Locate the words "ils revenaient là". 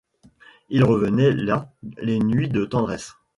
0.71-1.71